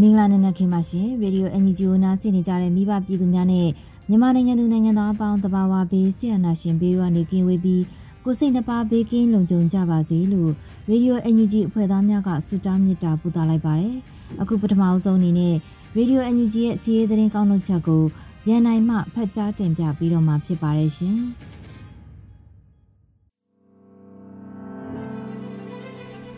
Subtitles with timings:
[0.00, 3.68] မင်္ဂလာနံနက်ခင်းပါရှင်ရေဒီယို NUG ကိုနားဆင်နေကြတဲ့မိဘပြည်သူများနဲ့
[4.08, 7.82] မြန်မာနိုင်ငံသူနိုင်ငံသားအပေါင်းတဘာဝဘေးဆရာနာရှင်ဘေးကနေကင်းဝေးပြီး
[8.24, 10.50] ကိုစိတ်နှပါဘေးကင်းလုံခြုံကြပါစေလို့
[10.88, 13.96] ရေဒီယို NUG အဖွဲ့သားများကဆုတောင်းမေတ္တာပို့သလိုက်ပါတယ်
[14.40, 15.54] အခုပထမအဆုံးအနေနဲ့
[15.96, 18.02] ရေဒီယို NUG ရဲ့စီးရဲသတင်းကောင်းထုတ်ချက်ကို
[18.48, 21.18] ရန်နိုင်မှဖတ်ကြားတင်ပြပြီးတော့မှာဖြစ်ပါတယ်ရှင်။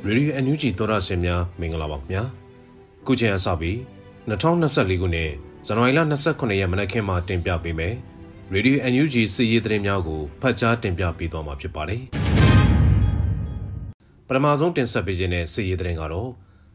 [0.07, 2.23] ရေဒီယို NUG သောရရှင်များမင်္ဂလာပါခင်ဗျာ
[3.07, 3.77] ခုချိန်အစပြီး
[4.29, 5.31] 2024ခုနှစ်
[5.67, 7.95] ဇန်နဝါရီလ29ရက်မနက်ခင်းမှာတင်ပြပေးမယ်
[8.53, 12.03] ရေဒီယို NUG စီးရီးသတင်းများကိုဖတ်ကြားတင်ပြပေးသွားမှာဖြစ်ပါတယ်
[14.27, 16.31] ပထမဆုံးတင်ဆက်ပေးခြင်းတဲ့စီးရီးသတင်းကတော့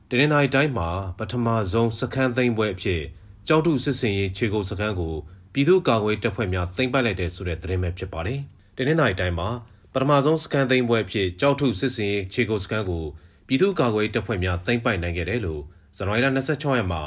[0.09, 3.02] တနင်္သာရီတိုင်းမှာပထမဆုံးစခန်းသိမ်းပွဲအဖြစ်
[3.47, 5.15] ကြောက်ထုစစ်စင်ရေးခြေကုပ်စခန်းကို
[5.53, 8.39] ပြည်သူ့ကာကွယ်တပ်ဖွဲ့များသိမ်းပိုက်လိုက်တဲ့ဆိုတဲ့သတင်းပဲဖြစ်ပါတယ်
[8.77, 9.49] တနင်္သာရီတိုင်းမှာ
[9.94, 13.03] ပထမဆုံးစကန်သိမ်းပွဲဖြစ်ကြောက်ထုစစ်စင်ရေးခြေကုပ်စကန်ကို
[13.47, 15.61] ပြည်သူ့ကာကွယ်တပ်ဖွဲ့များသိမ်းပိုက်နိုင်ခဲ့တယ်လို့
[15.97, 17.02] ဇန်နဝါရီလ26ရက်မှာ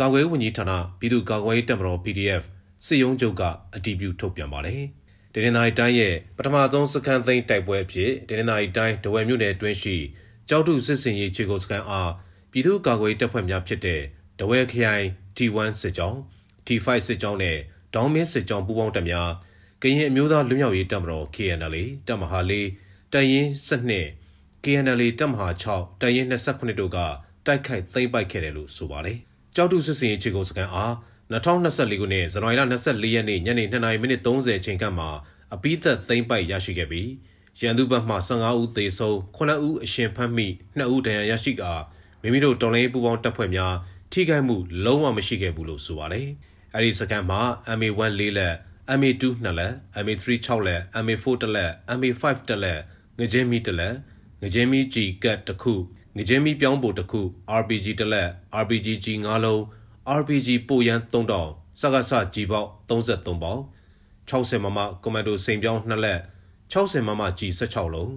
[0.00, 2.42] ကာကွယ်ဝန်ကြီးဌာနပြည်သူ့ကာကွယ်တပ်မတော် PDF
[2.86, 3.42] စစ်ရုံးချုပ်က
[3.74, 4.82] အတည်ပြုထုတ်ပြန်ပါတယ်။
[5.34, 9.96] တနင်္သာရီတိုင်းရဲ့ပထမဆုံးစကန်သိမ်းတိုက်ပွဲဖြစ်တနင်္သာရီတိုင်းဒဝယ်မြို့နယ်အတွင်းရှိ
[10.48, 12.10] ကြောက်ထုစစ်စင်ရေးခြေကုပ်စကန်အား
[12.50, 14.00] ပြည်သူ့ကာကွယ်တပ်ဖွဲ့များဖြစ်တဲ့
[14.38, 15.04] ဒဝယ်ခရိုင်
[15.36, 16.18] T1 စစ်ကြောင်း
[16.66, 17.58] T5 စစ်ကြောင်းနဲ့
[17.94, 19.30] ဒေါင်းမင်းစစ်ကြောင်းပူးပေါင်းတပ်များ
[19.82, 21.76] ကရင်အမျိုးသားလူမျိုးရေးတပ်မတော် KNL
[22.08, 22.68] တပ်မဟာလေး
[23.12, 23.46] တရင်
[24.08, 26.98] 12 KNL တပ်မဟာ6တရင်29တို့က
[27.46, 29.18] တိုက်ခိုက်သိမ်းပိုက်ခဲ့တယ်လို့ဆိုပါတယ်။
[29.54, 30.92] ကြောက်တုစစ်စင်ရေးခြေကုပ်စကန်အား
[31.32, 35.06] 2024ခုနှစ်ဇန်နဝါရီလ24ရက်နေ့ညနေ2:30မိနစ်30အချိန်ကမှ
[35.54, 37.10] အပိသက်သိမ်းပိုက်ရရှိခဲ့ပြီး
[37.60, 40.46] ရန်သူဘက်မှ15ဦးသေဆုံး9ဦးအရှင်ဖမ်းမိ
[40.78, 41.72] 2ဦးဒဏ်ရာရရှိကာ
[42.22, 43.74] မိမိတို့တော်လိုင်းပူပေါင်းတပ်ဖွဲ့များ
[44.12, 46.26] ထိခိုက်မှုလုံးဝမရှိခဲ့ဘူးလို့ဆိုပါတယ်။
[46.74, 47.40] အဲဒီစကန်မှာ
[47.78, 48.54] MA1 လေးလက်
[48.98, 49.72] MA2 နှစ်လက်
[50.04, 52.80] MA3 6လက် MA4 တစ်လက် MA5 တစ်လက်
[53.18, 53.94] ငကြင်းမီတစ်လက်
[54.42, 55.74] ငကြင်းမီ G ကတ်တစ်ခု
[56.16, 57.20] ငကြင်းမီပြောင်းပို့တစ်ခု
[57.60, 58.28] RPG တစ်လက်
[58.62, 59.60] RPG G 9လုံး
[60.18, 63.62] RPG ပိုရန်3000စကားစ G ပေါက်33ပေါက်
[64.30, 66.20] 60မမကွန်မန်ဒိုစိန်ပြောင်း2လက်
[66.72, 68.10] 60မမ G 16လုံး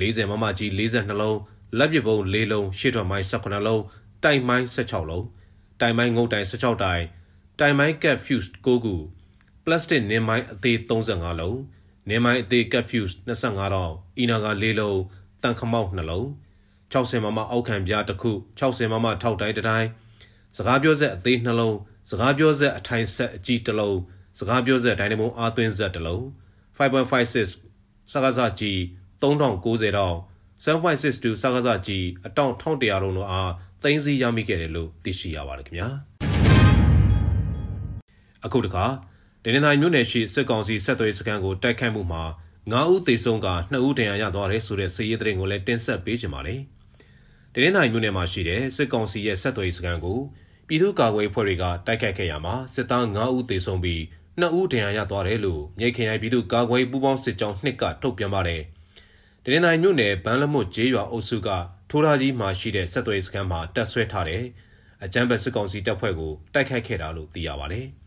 [0.00, 1.38] 40မမ G 42လုံး
[1.78, 3.82] လက်ပစ်ပုံး4လုံးရှေ့ထွက်မိုင်း18လုံး
[4.24, 5.26] တိုင်မိုင်း16လုံး
[5.80, 7.04] တိုင်မိုင်းငုတ်တိုင်16တိုင်
[7.60, 8.96] တိုင်မိုင်းကက်ဖျူး9ခု
[9.64, 11.58] ပလတ်စတစ်နင်းမိုင်းအသေး35လုံး
[12.08, 15.00] နင်းမိုင်းအသေးကက်ဖျူး25တောင်အီနာက4လုံး
[15.42, 16.26] တန်ခမောက်2လုံး
[16.92, 19.88] 60မမအောက်ခံပြားတစ်ခု60မမထောက်တိုင်းတစ်တိုင်း
[20.56, 21.76] စကားပြောဆက်အသေး2လုံး
[22.10, 23.98] စကားပြောဆက်အထိုင်ဆက်အကြီးတစ်လုံး
[24.38, 26.22] စကားပြောဆက်ဒိုင်နမိုအားသွင်းဆက်တစ်လုံး
[26.76, 28.78] 5.56စကားစကြီး
[29.22, 30.16] 3090တောင်
[30.64, 33.50] 7.62စကားစကြီးအတောင်1100လုံးတို့အား
[33.82, 35.88] သိန်းစီရမိခဲ့တယ်လို့သိရှိရပါတယ်ခင်ဗျာ
[38.44, 38.86] အခုတခါ
[39.44, 42.24] ဒင်းနိုင်မြို့နယ်ရှိစစ်ကောင်စီဆက်သွယ်စခန်းကိုတိုက်ခိုက်မှုမှာ
[42.62, 46.60] 9ဦးသေဆုံးက2ဦးဒဏ်ရာရသွားတယ်ဆိုတဲ့စစ်ရေးသတင်းကိုလည်းတင်ဆက်ပေးချင်ပါတယ်။
[47.54, 50.18] ဒင်းနိုင်မြို့နယ်မှာရှိတဲ့စစ်ကောင်စီရဲ့ဆက်သွယ်စခန်းကို
[50.66, 54.00] ပြည်သူ့ကာကွယ်ဖွဲ့တွေကတိုက်ခိုက်ခဲ့ရမှာစစ်သား9ဦးသေဆုံးပြီး
[54.40, 58.62] 2ဦးဒဏ်ရာရသွားတယ်လို့မြိတ်ခရိုင်ပြည်သူ့ကာကွယ်ပူးပေါင်းစစ်ကြောင်းနှစ်ကထုတ်ပြန်ပါတယ်။
[59.44, 61.48] ဒင်းနိုင်မြို့နယ်ဗန်းလမွတ်ကျေးရွာအုပ်စုက
[61.90, 64.42] ထိုးထားကြီးမှာရှိတဲ့ဆက်သွယ်စခန်းမှာတပ်ဆွဲထားတဲ့
[65.04, 67.86] အကြမ်းဖက်စစ်ကောင်စီတပ်ဖွဲ့ကိုတိုက်ခိုက်ခဲ့တာလို့သိရပါတယ်။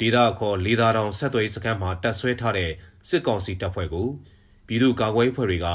[0.00, 2.70] ဒေသခေါ်လေးသာတောင်ဆက်သွယ်စခန်းမှာတပ်ဆွဲထားတဲ့
[3.08, 4.08] စစ်ကောင်စီတပ်ဖွဲ့ကို
[4.66, 5.66] ပြည်သူ့ကာကွယ်ရေးဖွဲ့တွေက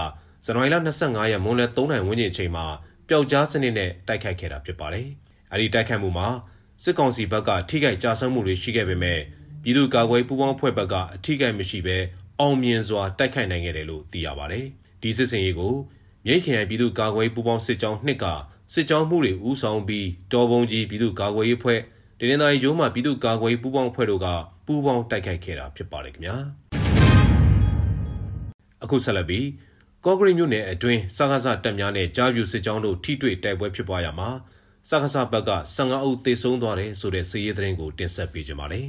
[0.45, 2.65] ဇန်နဝါရီလ25ရက်မွန်းလယ်3နိုင်ဝန်းကျင်အချိန်မှာ
[3.07, 5.07] ပျောက်ကြားစနစ်နဲ့တိုက်ခိုက်ခဲ့တာဖြစ်ပါတယ်။
[5.51, 6.27] အဲဒီတိုက်ခိုက်မှုမှာ
[6.83, 9.19] စစ်ကောင်စီဘက်ကထိခိုက်ကြဆုံးမှုတွေရှိခဲ့ပေမဲ့
[9.63, 11.97] ပြည်သူ့ကာကွယ်ပူးပေါင်းဖွဲ့ဘက်ကအထိခိုက်မရှိဘဲ
[12.39, 14.65] အောင်မြင်စွာတိုက်ခိုက်နိုင်ခဲ့တယ်လို့သိရပါတယ်။
[15.01, 15.75] ဒီစစ်စင်ရေးကို
[16.25, 18.25] မြိတ်ခရိုင်ပြည်သူ့ကာကွယ်ပူးပေါင်းစစ်ကြောင်းနှစ်က
[18.73, 21.79] စစ်ကြောင်းမှုတွေဦးဆောင်ပြီးတော်ပုံကြီးပြည်သူ့ကာကွယ်ရေးဖွဲ့
[22.19, 24.27] တရင်သားရုံးမှပြည်သူ့ကာကွယ်ပူးပေါင်းဖွဲ့တို့က
[24.65, 26.35] ပူးပေါင်းတိုက်ခိုက်ခဲ့တာဖြစ်ပါတယ်ခင်ဗျာ
[28.83, 29.47] အခုဆက်လက်ပြီး
[30.05, 34.29] ကော့ဂရိတ်မြို့နယ်အတွင်းစကားစတပ်များနဲ့ကြားပြူစစ်ကြောင်းတို့ထိတွေ့တိုက်ပွဲဖြစ်ပွားရမှာ
[34.89, 38.87] စကားစဘက်က15ဦးသေဆုံးသွားတယ်ဆိုတဲ့စီးရီးသတင်းကိုတင်ဆက်ပေးကြပါမယ်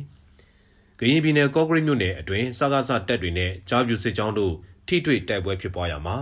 [0.99, 4.55] ။ကရင်ပြည်နယ်ကော့ဂရိတ်မြို့နယ်အတွင်းစကားစတပ်တွေနဲ့ကြားပြူစစ်ကြောင်းတို့
[4.89, 6.17] ထိတွေ့တိုက်ပွဲဖြစ်ပွားရမှာ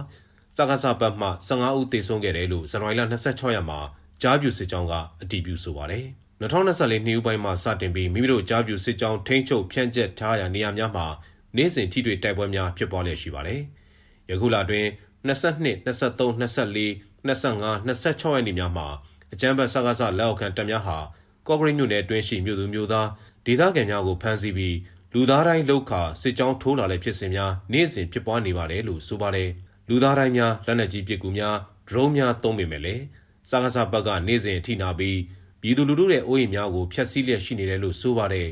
[0.56, 3.78] စကားစဘက်မှ15ဦးသေဆုံးခဲ့တယ်လို့ဇန်နဝါရီလ26ရက်မှာ
[4.22, 6.06] ကြားပြူစစ်ကြောင်းကအတည်ပြုဆိုပါတယ်။
[6.44, 11.06] 2024နှစ်ဦးပိုင်းမှာစတင်ပြီးမိမိတို့ကြားပြူစစ်ကြောင်းထိန်းချုပ်ဖြန့်ကျက်ထားရာနေရာများမှာ
[11.56, 13.60] နေ့စဉ်ထိတွေ့တိုက်ပွဲများဖြစ်ပွားလျက်ရှိပါတယ်။
[14.30, 14.88] ယခုလအတွင်း
[15.28, 16.86] 22 23 24
[17.24, 18.86] 25 26ရက်နေ့များမှာ
[19.32, 20.98] အကြမ်းဖက်ဆကားဆလက်အောက်ခံတပ်များဟာ
[21.46, 23.08] ကော့ဂရိတ်မြို့နယ်အတွင်းရှိမြို့သူမြို့သား
[23.46, 24.76] ဒေသခံများကိုဖမ်းဆီးပြီး
[25.14, 29.50] လူသားတိုင်းလောက်ခါစစ်ကြောင်းထိုးလာတဲ့ဖြစ်စဉ်များနေ့စဉ်ဖြစ်ပွားနေပါတယ်လို့ဆိုပါတယ်
[29.88, 31.56] လူသားတိုင်းများလက်နက်ကြီးပစ်ကူများ
[31.88, 33.02] ဒရုန်းများသုံးပေမဲ့လည်း
[33.50, 35.18] စကားဆဘက်ကနေ့စဉ်အထိနာပြီး
[35.64, 38.48] ပြည်သူလူထုရဲ့အိုးအိမ်များကိုဖျက်ဆီးလျက်ရှိနေတယ်လို့ဆိုပါတယ်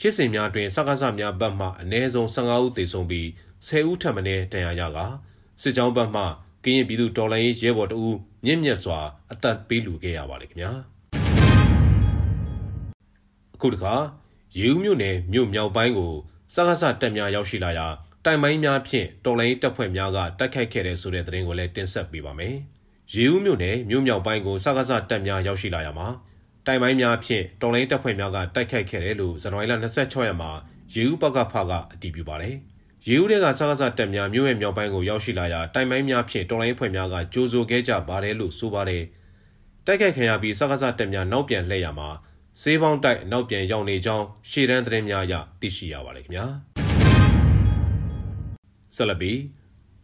[0.00, 3.26] ဖြစ်စဉ်များတွင်စကားဆများဘက်မှအ ਨੇ ဆုံး15ဦးသေဆုံးပြီး
[3.66, 4.22] 10ဦးထပ်မံ
[4.52, 5.06] တန်ရာရကာ
[5.62, 6.22] စစ်ကြောင်းဘက်မှ
[6.64, 8.98] ကရင်ပြည်သူတော်လှန်ရေးရဲဘော်တဦးမြင့်မြတ်စွာ
[9.32, 10.72] အသက်ပေးလူခဲ့ရပါတယ်ခင်ဗျာ
[13.54, 13.94] အခုတခါ
[14.58, 16.12] ရေဦးမြို့နယ်မြို့မြောက်ပိုင်းကို
[16.54, 17.86] စကားစတက်များရောက်ရှိလာရာ
[18.24, 22.56] တိုင်ပိုင်းများဖြင့်တော်လိုင်းတပ်ဖွဲ့များကတိုက်ခိုက်ခဲ့တဲ့ဆိုတဲ့သတင်းကိုလည်းတင်ဆက်ပေးပါမယ်။
[23.14, 26.08] ရေဦးမြို့နယ်မြို့မြောက်ပိုင်းကိုစကားစတက်များရောက်ရှိလာရာမှာ
[26.66, 30.50] တိုင်ပိုင်းများဖြင့်တော်လိုင်းတပ်ဖွဲ့များကတိုက်ခိုက်ခဲ့တယ်လို့ဇန်နဝါရီလ26ရက်မှာ
[30.94, 32.54] ရေဦးပကဖကအတည်ပြုပါတယ်။
[33.06, 39.02] ရေဦးတွေကစကားစတက်များမြို့ရဲ့မြောက်ပိုင်းကိုရောက်ရှိလာရာတိုင်ပိုင်းများဖြင့်တော်လိုင်းဖွဲ့များကကြိုးစိုးခဲ့ကြပါတယ်လို့ဆိုပါတယ်။
[39.86, 42.08] တိုက်ခိုက်ခံရပြီးစကားစတက်များနောက်ပြန်လှည့်ရမှာ
[42.62, 46.46] စေးပေါင်းတိုက်နောက်ပြန်ရောက်နေကြောင်းရှေ့တန်းသတင်းများအရသိရှိရပါတယ်ခင်ဗျာ
[48.96, 49.38] ဆက်လက်ပြီး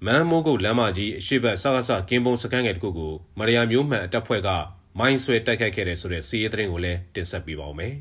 [0.06, 4.48] မန်မိုးကုတ်လမ်းမကြီးအရှိတ်စကားစကင်းပုံစကန်ငယ်တခုကိုမရယာမျိုးမှန်အတက်ဖွဲ့က
[4.98, 7.94] မိုင်းဆွဲတိုက်ခိုက်ခဲ့တဲ့ဆိုတဲ့စီးရဲသတင်းကိုလည်းတင်ဆက်ပေးပါောင်းမယ်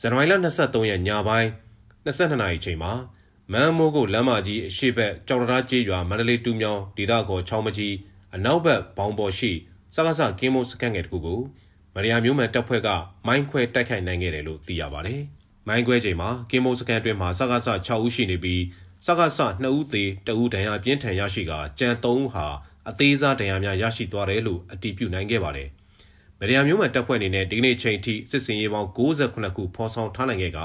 [0.00, 1.48] ဇန်နဝါရီလ23ရက်ညပိုင်း
[2.04, 2.92] 22နာရီချိန်မှာ
[3.52, 7.94] မန်မိုးကုတ်လမ်းမကြီးအရှိတ်ကြောင်တရားကျေးရွာမန္တလေးတူးမြောင်းဒေသခေါ်ချောင်းမကြီး
[8.34, 9.52] အနောက်ဘက်ဘောင်ပေါ်ရှိ
[9.94, 11.40] စကားစကင်းပုံစကန်ငယ်တခုကို
[11.94, 12.88] မရယာမျိုးမှန်တပ်ဖွဲ့က
[13.26, 15.20] မိုင်းခွဲတိုက်ခိုက်နိုင်ခဲ့တယ်လို့သိရပါတယ်။
[15.68, 18.62] မိုင်းခွဲချိန်မှာကင်မိုစကန်တွင်မှာစကားဆ6ဦးရှိနေပြီး
[19.06, 22.46] စကားဆ2ဦးသေတဦးဒဏ်ရာပြင်းထန်ရရှိကကြံ3ဦးဟာ
[22.88, 25.68] အသေးစားဒဏ်ရာများရရှိသွားတယ်လို့အတည်ပြုနိုင်ခဲ့ပါတယ်။
[26.40, 30.58] မရယာမျိုးမှန်တပ်ဖွဲ့အနေနဲ့ဒီကနေ့ချိန်ထိစစ်စင်ရေးပေါင်း68ခုဖော်ဆောင်ထားနိုင်ခဲ့က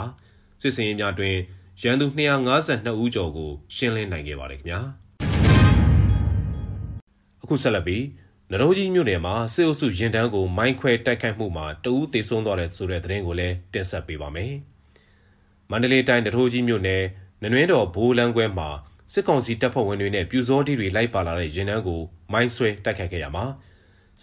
[0.62, 1.35] စစ်စင်ရေးများတွင်
[1.81, 4.79] ရန်သူ252ဦးကျော်ကိုရှင်းလင်းနိုင်ခဲ့ပါတယ်ခင်ဗျာ။
[7.44, 8.03] အခုဆက်လက်ပြီး
[8.51, 14.53] နရိုးကြီးမြို့နယ်မှာစစ်အုပ်စုရင်တန်းကိုမိုင်းခွဲတိုက်ခိုက်မှုမှာတဦးသေဆုံးသွားတဲ့ဆိုတဲ့သတင်းကိုလည်းတင်ဆက်ပေးပါမယ်။
[15.71, 17.03] မန္တလေးတိုင်းနရိုးကြီးမြို့နယ်
[17.41, 18.69] နနွင်းတော်ဘိုးလန်းကွဲမှာ
[19.13, 22.01] စစ်ကောင်စီတပ်ဖွဲ့ဝင်တွေနဲ့ပြူစောတီတွေလိုက်ပါလာတဲ့ရင်တန်းကို
[22.31, 23.45] မိုင်းဆွဲတိုက်ခိုက်ခဲ့ရမှာ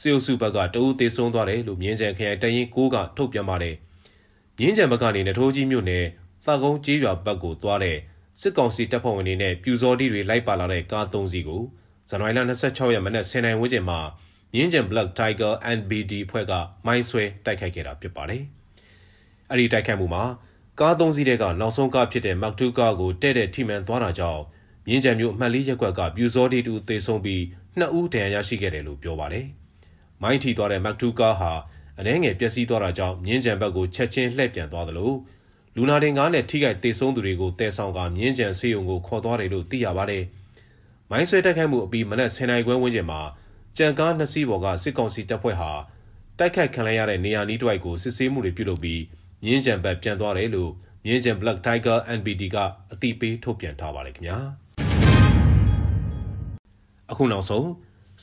[0.00, 3.76] စစ်အုပ်စုဘက်ကတဦးသေဆုံးသွားတယ်လို့မြင်းကြံခရိုင်တရင်ကိုကထုတ်ပြန်ပါတယ်။
[4.58, 6.04] မြင်းကြံဘက်ကနေနထိုးကြီးမြို့နယ်
[6.44, 7.98] စာကုန်းကျေးရွာဘက်ကိုသွားတဲ့
[8.40, 11.62] စစ်ကောင်စီတပ်ဖွဲ့ဝင်တွေနဲ့ပြူစောတီတွေလိုက်ပါလာတဲ့ကား၃စီးကို
[12.08, 14.00] ဇန်နဝါရီလ26ရက်မနက်10:00နာရီဝန်းကျင်မှာ
[14.54, 16.52] မြင်းကျန် Black Tiger NBD ဖွဲ့က
[16.86, 18.42] မိုင်းဆွဲတိုက်ခိုက်ခဲ့တာဖြစ်ပါတယ်။
[19.50, 20.24] အဲ့ဒီတိုက်ခိုက်မှုမှာ
[20.80, 24.42] ကားသုံးစီးတဲ့ကနောက်ဆုံးကားဖြစ်တဲ့ Mark II ကားကိုတဲ့တဲ့ထိမှန်သွားတာကြောင့်
[24.86, 27.42] မြင်းကျန်မြို့အမှတ်လေးရက်ကွက်ကပြူစောတီတူသေဆုံးပြီး
[27.78, 29.46] နှစ်ဦးဒဏ်ရာရရှိခဲ့တယ်လို့ပြောပါတယ်။
[30.22, 31.52] မိုင်းထိသွားတဲ့ Mark II ကားဟာ
[31.98, 35.12] အနှဲငယ်ပျက်စီးသွားတာကြောင့်မြင်းကျန်ဘက်ကိုချက်ချင်းလှည့်ပြန်သွားသလို
[35.74, 40.24] လူနာတင်ကားနဲ့ထိခိုက်သေဆုံးသူတွေကိုတဲဆောင်ကမြင်းကျန်ဆေးရုံကိုခေါ်သွားတယ်လို့သိရပါတယ်။
[41.10, 43.20] မိုင်းဆွဲတိုက်ခိုက်မှုအပြီးမနက်10:00နာရီခွဲဝန်းကျင်မှာ
[43.78, 45.70] ကြံကားနှစ်စီးပေါ်ကစစ်ကောင်စီတပ်ဖွဲ့ဟာ
[46.38, 49.02] တိုက်ခိုက်ခံရတဲ့နေရာနီးတစ်ဝိုက်ကိုစစ်ဆေးမှုတွေပြုလုပ်ပြီး
[49.44, 50.70] မြင်းကြံဘက်ပြန်သွားတယ်လို့
[51.04, 52.56] မြင်းကြံ Black Tiger NBD က
[52.92, 54.38] အသိပေးထုတ်ပြန်ထားပါတယ်ခင်ဗျာ
[57.10, 57.66] အခုနောက်ဆုံး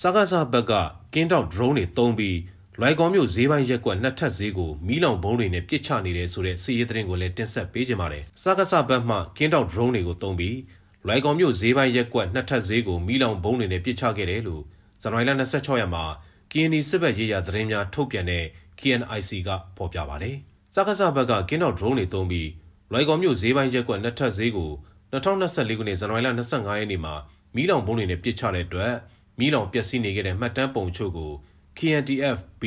[0.02, 0.74] စကားစားဘက်က
[1.14, 2.38] ကင်းတောက် drone တွေတုံးပြီး
[2.80, 10.58] လွိုင်ကော်မြို့ဈေးပိုင်းရက်ကွက်နှစ်ထပ်ဈေးကိုမီးလောင်ဘုံတွေနဲ့ပစ်ချနေတယ်ဆိုတဲ့စီးရဲသတင်းကိုလည်းတင်ဆက်ပေးကြပါမယ်။စကားစားဘက်မှကင်းတောက် drone တွေကိုတုံးပြီး
[11.06, 14.64] လွိုင်ကော်မြို့ဈေးပိုင်းရက်ကွက်နှစ်ထပ်ဈေးကိုမီးလောင်ဘုံတွေနဲ့ပစ်ချခဲ့တယ်လို့
[15.02, 16.04] ဇန်နဝါရီလ26ရက်မှာ
[16.52, 18.44] KNI စစ်ဘက်ရေးရာသတင်းများထုတ်ပြန်တဲ့
[18.80, 20.36] KNIC ကဖော်ပြပါတယ်။
[20.74, 22.50] စကားစဘက်ကကင်းတော့ drone တွေသုံးပြီး
[22.92, 24.72] လွိုင်ကော်မြို့ဈေးပိုင်းရက်ကွက်နှစ်ထပ်ဈေးကို
[25.12, 27.14] 2024ခုနှစ်ဇန်နဝါရီလ25ရက်နေ့မှာ
[27.56, 28.94] မီးလောင်ဘုံတွေနဲ့ပစ်ချတဲ့အတွက်
[29.40, 31.32] မီးလောင်ပျက်စီးနေခဲ့တဲ့မှတ်တမ်းပုံချို့ကို
[31.78, 32.64] KNTF B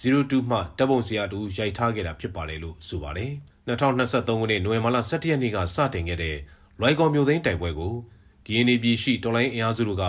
[0.00, 3.32] 02မှတပ်ပုံစရာတူရိုက်ထားခဲ့တာဖြစ်ပါတယ်လို့ဆိုပါတယ်။
[3.68, 6.36] 2023ခုနှစ်နိုဝင်ဘာလ17ရက်နေ့ကစတင်ခဲ့တဲ့
[6.80, 7.94] လွိုင်ကော်မြို့သိမ်းတိုက်ပွဲကို
[8.46, 10.06] DNA ပြည်ရှိတော်လိုင်းအင်အားစုတို့က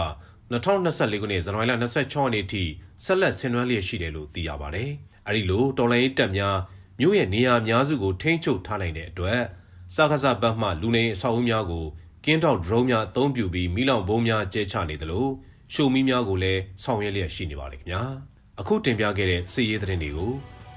[0.51, 2.63] 2024ခုနှစ်ဇန်နဝါရီလ26ရက်နေ့ထိ
[3.03, 4.89] ဆက်လက်ဆင်နွှဲလျက်ရှိတယ်လို့သိရပါတယ်။
[5.27, 6.57] အဲဒီလိုတော်လိုင်းတပ်များ
[6.99, 9.41] မြို့ရဲ့နေရာအများစုကိုထိန်းချုပ်ထားနိုင်တဲ့အတွက်
[9.95, 11.85] စကားစဘတ်မှလူနေအဆောက်အဦများကို
[12.25, 15.27] ကင်းတောက်ဒရုန်းများအသုံးပြုပြီးမိလောင်ဘုံများကျဲချနေသလို
[15.73, 18.03] ရှုံမီးများကိုလည်းဆောင်ရွက်လျက်ရှိနေပါတယ်ခင်ဗျာ
[18.59, 20.31] အခုတင်ပြခဲ့တဲ့စီးရေးသတင်းတွေကို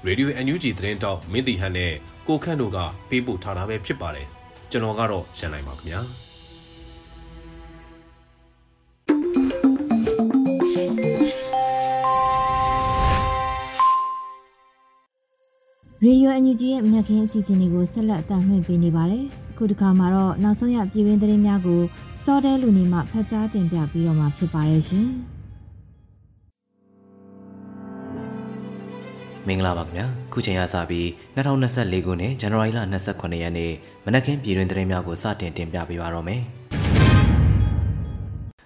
[0.07, 1.93] Radio NUG သတင်းတောက်မင်းတီဟန်နဲ့
[2.27, 2.77] ကိုခန့်တို့က
[3.09, 4.27] ပေးပို့ထားတာပဲဖြစ်ပါတယ်
[4.71, 6.01] ကျွန်တော်ကတော့ရန်နိုင်ပါခင်ဗျာ
[16.05, 21.81] ရေဒီယိုအန်ယူဂျီရဲ့မြက်ခင်းအစီအစဉ်တွေကိုဆက်လက်အသံလွှင့်ပေးနေပါတယ်။အခုတစ်ခါမှာတော့နောက်ဆုံးရပြည်တွင်းသတင်းများကို
[22.25, 25.07] စောတဲလူနေမှဖတ်ကြားတင်ပြပြီးတော့မှာဖြစ်ပါတယ်ရှင်။
[29.47, 33.71] မင်္ဂလာပါခင်ဗျာခုချိန်ရစပြီး2024ခုနှစ်ဇန်နဝါရီလ28ရက်နေ့
[34.05, 36.41] မနက်ခင်းပြည်တွင်သတင်းများကိုစတင်တင်ပြပေးပါတော့မယ်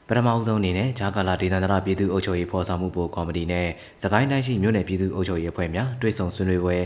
[0.08, 3.68] ပထမအဆုံးအနေနဲ့ဂျာကာလာဒေသန္တရပြည်သူ့အုပ်ချုပ်ရေးဖော်ဆောင်မှုဘိုကော်မတီနဲ့
[4.04, 6.78] စကိုင်းတိုင်းရှိမြို့နယ်ပြည်သူ့အုပ်ချုပ်ရေးအဖွဲ့များတွဲဆုံဆွေးနွေးပွဲ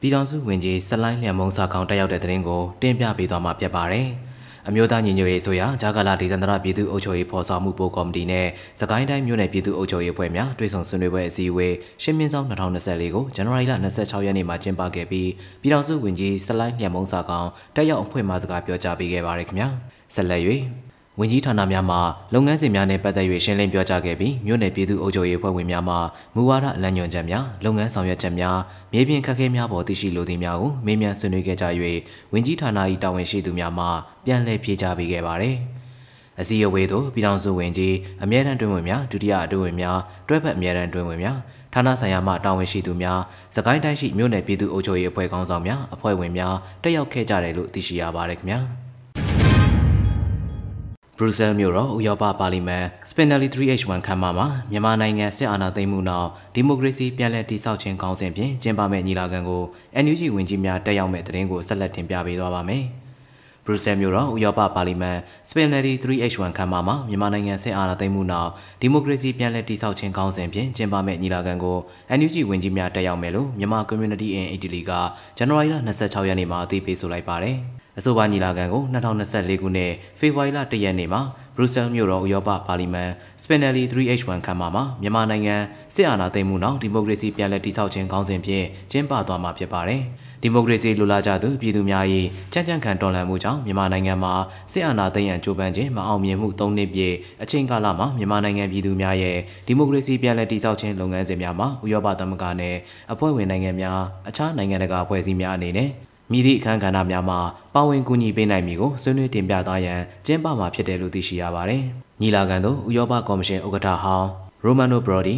[0.00, 4.08] ပြည်ထောင်စုဝင်ကြီးဆလိုင်းလျံမုံစာကောင်တက်ရောက်တဲ့တဲ့ရင်ကိုတင်ပြပေးသွားမှာဖြစ်ပါတယ်။
[4.68, 8.46] အမျိုးသားညီညွတ်ရေးဆိုရာဂျာကာလာဒေသန္တရပြည်သူ့အုပ်ချုပ်ရေးဖော်ဆောင်မှုပိုကော်မတီနဲ့
[8.80, 15.30] စကိုင်းတိုင်းမြို့နယ်ပြည်သူ့အုပ်ချုပ်ရေးအဖွဲ့များတွေ့ဆုံဆွေးနွေးပွဲအစည်းအဝေးရှင်းမြင့်ဆောင်2024ကိုဇန်နဝါရီလ26ရက်နေ့မှာကျင်းပခဲ့ပြီး
[15.62, 19.68] ပြည်ထောင်စုဝန်ကြီးဆလိုင်းညံမုံစာကောင်တက်ရောက်အဖွဲ့မှစကားပြောကြားပေးခဲ့ပါရခင်ဗျာ
[20.14, 20.42] ဆက်လက်၍
[21.20, 21.96] ဝင်ကြီးဌာနများမှ
[22.34, 25.94] လုပ်ငန်းစဉ်များနဲ့ပတ်သက်၍ရှင်းလင်းပြောကြားခဲ့ပြီးမြို့နယ်ပြည်သူ့အုပ်ချုပ်ရေးအဖွဲ့ဝင်များမှ
[26.34, 28.58] မူဝါဒအလံညွှန်ချက်များလုပ်ငန်းဆောင်ရွက်ချက်များ
[28.92, 31.64] မြေပြင်ခက်ခဲများပေါ်သိရှိလိုသည့်များကိုမေးမြန်းဆွေးနွေးခဲ့ကြ၍
[32.32, 33.86] ဝင်ကြီးဌာန၏တာဝန်ရှိသူများမှ
[34.24, 35.56] ပြန်လည်ဖြေကြားပေးခဲ့ပါသည်
[36.40, 41.38] အစည်းအဝေးသို့ပြည်ထောင်စုဝင်ကြီးအမြဲတမ်းတွင်ဝင်များဒုတိယအတွင်းဝင်များတွဲဖက်အမြဲတမ်းတွင်ဝင်များ
[41.74, 43.20] ဌာနဆိုင်ရာမှတာဝန်ရှိသူများ
[43.56, 48.60] စကိုင်းတိုင်းရှိမြို့နယ်ပြည်သူ့အုပ်ချုပ်ရေးအဖွဲ့ခေါင်းဆောင်များအဖွဲ့ဝင်များတက်ရောက်ခဲ့ကြတယ်လို့သိရှိရပါတယ်ခင်ဗျာ။
[51.18, 59.62] ဘရူဆဲလ်မြို့တော်ဥရောပပါလီမန် Spinelli 3H1 ခမ်းမမှာမြန်မာနိုင်ငံစစ်အာဏာသိမ်းမှုနောက်ဒီမိုကရေစီပြန်လည်တည်ဆောက်ခြင်းကောင်းစဉ်ဖြင့်ကျင်းပမယ့်ညီလာခံကို
[60.04, 62.84] NUG ဝင်ကြီးများတက်ရောက်မဲ့တဲ့တင်ကိုဆက်လက်တင်ပြပေးသွားပါမယ်။
[63.64, 65.18] ဘရူဆဲမြို့တော်ဥရောပပါလီမန်
[65.48, 71.76] Spinelli 3H1 ခမ်းမမှာမြန်မာနိုင်ငံစစ်အာဏာသိမ်းမှုနောက်ဒီမိုကရေစီပြန်လည်တည်ဆောက်ခြင်းကောင်းစဉ်ဖြင့်ကျင်းပမယ့်ညီလာခံကို
[72.18, 74.92] NUG ဝင်ကြီးများတက်ရောက်မယ်လို့မြန်မာ Community in Italy က
[75.36, 77.58] ဇန်နဝါရီလ26ရက်နေ့မှာအသိပေးဆိုလိုက်ပါတယ်။
[77.98, 78.82] အဆိုပါညီလာခံကို
[79.26, 81.22] 2024ခုနှစ်ဖေဖော်ဝါရီလ1ရက်နေ့မှာ
[81.56, 83.10] ဘရူဆဲမြို့တော်ဥရောပပါလီမန်
[83.42, 85.56] Spinelli 3H1 ခမ်းမမှာမြန်မာနိုင်ငံ
[85.94, 90.02] စစ်အာဏာသိမ်းမှုနောက်ဒီမိုကရေစီပြန်လည်တည်ဆောက်ခြင်းကောင်းစဉ်ဖြင့်ကျင်းပသွားမှာဖြစ်ပါတယ်။
[90.42, 92.04] ဒီမိုကရေစီလိုလားကြသူပြည်သူများ၏
[92.52, 94.34] ကြံ့ကြံ့ခံတော်လှန်မှုကြောင့်မြန်မာနိုင်ငံမှာ
[94.72, 99.36] စစ်အာဏာသိမ်းရန်ကြိုးပမ်းခြင်းမအောင်မြင်မှု၃နှစ်ပြည့်အချိန်ကာလမှာမြန်မာနိုင်ငံပြည်သူများရဲ့
[99.66, 102.74] ဒီမိုကရေစီပြန်လည်တည်ဆောက်ခြင်းလုပ်ငန်းစဉ်များမှာဥရောပသမဂ္ဂနဲ့
[103.12, 105.90] အဖွဲ့ဝင်နိုင်ငံများအခြားနိုင်ငံတကာအဖွဲ့အစည်းများအနေနဲ့
[106.30, 107.38] မိသည့်အခမ်းကဏ္ဍများမှာ
[107.74, 111.82] ပါဝင်ကူညီပေးနိုင်မည်ကိုဆွေးနွေးတင်ပြသွားရန်ကျင်းပမှာဖြစ်တယ်လို့သိရှိရပါတယ်။
[112.20, 114.28] ညီလာခံသို့ဥရောပကော်မရှင်ဥက္ကဋ္ဌဟောင်း
[114.64, 115.36] ရိုမန်နိုဘရိုဒီ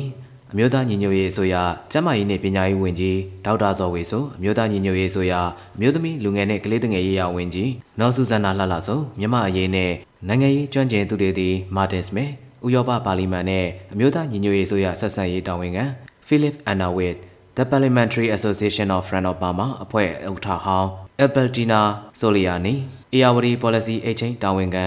[0.53, 1.55] အမျိုးသားညီညွတ်ရေးအစိုးရ
[1.91, 5.35] ကျန်းမာရေးနဲ့ပညာရေးဝန်ကြီးဒေါက်တာဇော်ဝေဆိုအမျိုးသားညီညွတ်ရေးအစိုးရ
[5.77, 9.93] အမျိုးသမီးလူငယ်နဲ့ကလေးငယ်ရေးရာဝန်ကြီးနော်ဆူဇန်နာလှလှဆိုမြမအရေးနဲ့
[10.29, 12.31] နိုင်ငံရေးကျွမ်းကျင်သူတွေသည်မာတင်စမစ်
[12.67, 15.85] ဥရောပပါလီမန်နဲ့အမျိုးသားညီညွတ်ရေးအစိုးရဆက်ဆံရေးတာဝန်ခံ
[16.27, 17.17] Philip Anawit
[17.59, 20.89] The Parliamentary Association of Friend of Burma အဖွဲ့ဥက္ကဋ္ဌဟောင်း
[21.23, 21.81] Albertina
[22.21, 22.75] Soliani
[23.15, 24.87] ARD Policy Exchange တာဝန်ခံ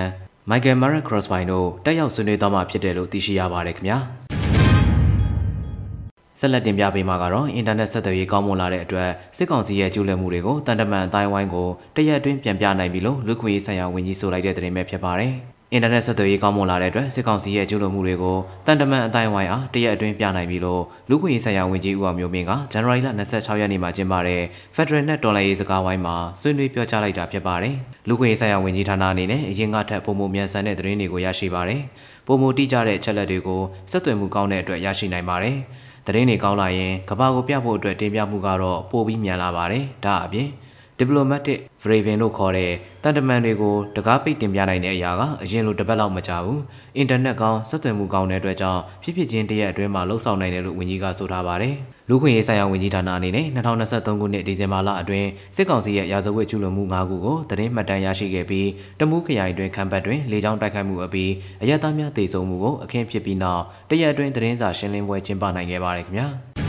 [0.50, 3.98] Michael Marek Crossby တို့တက်ရောက်ဆွေးနွေးသွားမှာဖြစ်တယ်လို့သိရှိရပါတယ်ခင်ဗျာ။
[6.40, 15.34] ဆက်လက်တင်ပြပေးမှာကတော့အင်တာနက်ဆက်သွယ်ရေးကောင်းမွန်လာတဲ့အတွက်စစ်ကောင်စီရဲ့ကျူးလွန်မှုတွေကိုတန်တမန်အတိုင်းဝိုင်းကိုတရက်အတွင်းပြန်ပြနိုင်ပြီလို့လူခွေရေးဆိုင်ရာဝန်ကြီးဆိုလိုက်တဲ့သတင်းပဲဖြစ်ပါတယ်။
[15.74, 24.42] အင်တာနက်ဆက်သွယ်ရေးကောင်းမွန်လာတဲ့အတွက်စစ်ကောင်စီရဲ့ကျူးလွန်မှုတွေကိုတန်တမန်အတိုင်းဝိုင်းအားတရက်အတွင်းပြနိုင်ပြီလို့လူခွေရေးဆိုင်ရာဝန်ကြီးဦးအောင်မျိုးမင်းကဇန်နဝါရီလ26ရက်နေ့မှာကျင်းပတဲ့
[24.76, 27.76] Federal Net တော်လှန်ရေးစကားဝိုင်းမှာဆွေးနွေးပြောကြားလိုက်တာဖြစ်ပါတယ်။
[28.08, 31.82] လူခွေရေးဆိုင်ရာဝန်ကြီးဌာနအနေနဲ့အရင်ကထက်ပုံမမြန်ဆန်တဲ့သတင်းတွေကိုရရှိပါတယ်။
[32.28, 33.62] ပုံမတိကျတဲ့အချက်လက်တွေကို
[33.92, 35.58] ဆက်သွယ်မှုကောင်းတဲ့အတွက်ရရှိနိုင်ပါတယ်။
[36.08, 40.48] သတင်းတွေကောင်းလာရင်ကဘာကိုပြဖို့အတွက်တင်ပြမှုကတော့ပိုပြီးမြန်လာပါတယ်ဒါအပြင်
[41.02, 42.72] diplomatic Vraven လို့ခေါ်တဲ့
[43.04, 46.60] တန်တမန်တွေကိုတကားပိတ်တင်ပြနိုင်တဲ့အရာကအရင်လိုတစ်ပတ်လောက်မကြာဘူး။
[46.98, 51.76] အင်တာနက်ကောင်းဆက်သွယ်မှုကောင်းတဲ့အတွက်ကြောင့်ဖြစ်ဖြစ်ချင်းတရက်အတွင်းမှာလှုပ်ဆောင်နိုင်တယ်လို့ဝန်ကြီးကဆိုထားပါတယ်။
[52.10, 61.32] လူခွင့်ရေးဆိုင်ရာဝန်ကြီးဌာနအနေနဲ့2023ခုနှစ်ဒီဇင်ဘာလအတွင်းစစ်ကောင်စီရဲ့ရာဇဝတ်ကျူးလွန်မှု၅ခုကိုသတင်းမှတ်တမ်းရရှိခဲ့ပြီးတမူးခရိုင်တွင်ခံပတ်တွင်လေကြောင်းတိုက်ခိုက်မှုအပြီး
[61.62, 66.30] အရသားများတေဆုံးမှုကိုအခင်းဖြစ်ပြီးနောက်တရက်အတွင်းသတင်းစာရှင်းလင်းပွဲကျင်းပနိုင်ခဲ့ပါတယ်ခင်ဗျာ။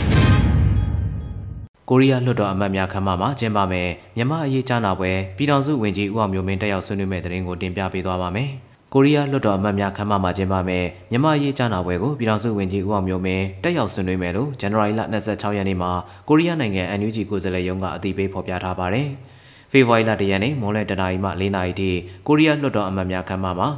[1.88, 8.48] ကိုရီးယားလွှတ်တော်အမတ်များခမ်းမမှာကျင်းပမယ်မြန်မာအရေးကြားနာပွဲပြည်ထောင်စုဝန်ကြီးဦးအောင်မျိုးမင်းတက်ရောက်ဆွေးနွေးမဲ့တဲ့ရင်ကိုတင်ပြပေးသွားပါမယ်။
[8.92, 15.90] ကိုရီးယားလွှတ်တော်အမတ်များခမ်းမမှာကျင်းပမယ်မြန်မာအရေးကြားနာပွဲကိုပြည်ထောင်စုဝန်ကြီးဦးအောင်မျိုးမင်းတက်ရောက်ဆွေးနွေးမယ်လို့ဇန်နဝါရီလ26ရက်နေ့မှာ
[16.28, 19.08] ကိုရီးယားနိုင်ငံ NUG ကိုယ်စားလှယ်ရုံးကအတည်ပြုဖော်ပြထားပါတယ်။
[19.72, 21.90] ဖေဖော်ဝါရီလတရက်နေ့မွန်လယ်တနာရီမှ၄နာရီထိ
[22.26, 23.68] ကိုရီးယားလွှတ်တော်အမတ်များခမ်းမမှာ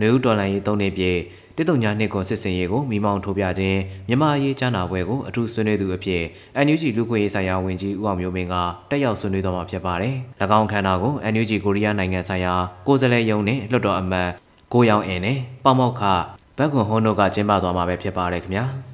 [0.00, 1.18] နွေဦးတော်လှန်ရေး၃နှစ်ပြည့်
[1.60, 6.22] တစ်တုံညာနှစ်ကွန်စစ်စင်ရေးကိုမိမောင်းထိုးပြခြင်းမြန်မာရေးကြားနာပွဲကိုအထူးဆွေးနွေးသူအဖြစ်
[6.64, 8.54] NUG လူခွင့်ရေးဆိုင်ရာဝန်ကြီးဦးအောင်မျိုးမင်းက
[8.90, 10.14] တက်ရောက်ဆွေးနွေးသွားမှာဖြစ်ပါတယ်။၎
[10.58, 12.54] င်းခန္ဓာကို NUG ကိုရီးယားနိုင်ငံဆိုင်ရာ
[12.86, 14.30] ကိုယ်စားလှယ်ယုံနဲ့လွှတ်တော်အမတ်
[14.72, 16.02] ကိုရောင်အင်းနဲ့ပေါမောက်ခ
[16.58, 18.66] ဘက်ကွန်ဟွန်းတို့ကကျင်းပသွားမှာပဲဖြစ်ပါတယ်ခင်ဗျာ။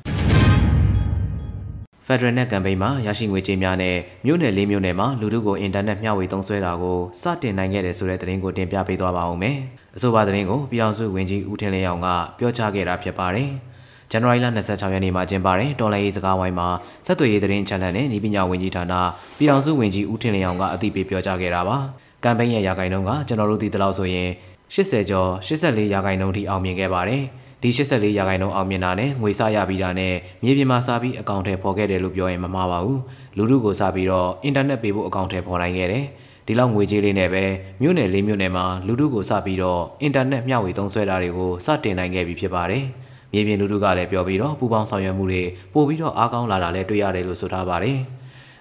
[2.06, 3.96] ဖက်ဒရယ်နက်ကမ်ပိန်းမှာရရှိငွေကြေးများနဲ့
[4.26, 9.56] မြို့နယ်လေးမြို့နယ်မှာလူထုကိုအင်တာနက်မျှဝေသုံးစွဲတာကိုစတင်နိုင်ခဲ့တယ်ဆိုတဲ့သတင်းကိုတင်ပြပေးသွားပါဦးမယ်။
[9.96, 12.08] အဆိုပါသတင်းကိုပြည်ထောင်စုဝန်ကြီးဦးထင်းလင်းအောင်က
[12.38, 13.48] ပြောကြားခဲ့တာဖြစ်ပါတယ်။
[14.10, 16.68] ဇန်နဝါရီလ26ရက်နေ့မှာကျင်းပတဲ့တော်လိုင်းရေးစကားဝိုင်းမှာ
[17.06, 18.94] ဆက်သွယ်ရေးသတင်းချန်နယ်နဲ့ဤပညာဝန်ကြီးဌာန
[19.38, 21.76] ပြည်ထောင်စုဝန်ကြီးဦးထင်လျောင်ကအသိပေးပြောကြားခဲ့တာပါ။
[22.24, 24.28] ကမ်ပိန်းရဲ့ရာဂိုင်နှုန်းကကျွန်တော်တို့ဒီတလောက်ဆိုရင်
[24.74, 27.22] 80ကျော်84ရာဂိုင်နှုန်းထိအောင်မြင်ခဲ့ပါတယ်။
[27.62, 33.00] ဒီ84ရာခိုင်နှုန်းအောင်မြင်တာနဲ့ငွေစရပြီးတာနဲ့မြေပြင်မှာစားပြီးအကောင့်ထဲပေါ်ခဲ့တယ်လို့ပြောရင်မမှားပါဘူး
[33.36, 36.04] လူထုကိုစားပြီးတော့အင်တာနက်ပေးဖို့အကောင့်ထဲပေါ်နိုင်ခဲ့တယ်
[36.46, 37.44] ဒီလောက်ငွေကြေးလေးနဲ့ပဲ
[37.82, 42.84] မြို့နယ်လေးမြို့နယ်မှာလူထုကိုစပြီးတော့အင်တာနက်မျှဝေသုံးစွဲတာတွေကိုစတင်နိုင်ခဲ့ပြီဖြစ်ပါတယ်
[43.32, 45.42] မြေပြင်လူထုကလည်းပြောပြီးတော့ပူပေါင်းဆောင်ရွက်မှုတွေ
[45.74, 47.98] ပို့ပြီးတော့အားကောင်းလာတာလည်းတွေ့ရတယ်လို့ဆိုထားပါတယ်